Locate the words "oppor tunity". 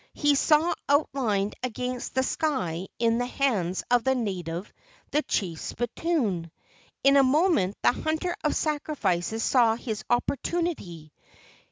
10.09-11.11